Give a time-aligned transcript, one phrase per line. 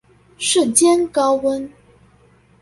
[0.39, 1.69] 瞬間高溫